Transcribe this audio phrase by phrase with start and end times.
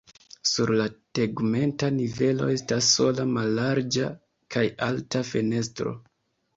[0.51, 0.87] Sur la
[1.19, 4.11] tegmenta nivelo estas sola mallarĝa
[4.59, 5.99] kaj alta fenestro.